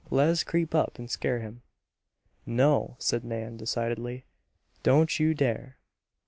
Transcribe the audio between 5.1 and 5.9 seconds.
you dare!"